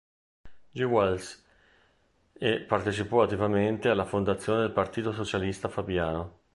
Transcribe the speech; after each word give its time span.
G. 0.71 0.81
Wells 0.83 1.45
e 2.33 2.59
partecipò 2.61 3.21
attivamente 3.21 3.87
alla 3.87 4.03
fondazione 4.03 4.61
del 4.61 4.71
Partito 4.71 5.11
socialista 5.13 5.69
fabiano. 5.69 6.39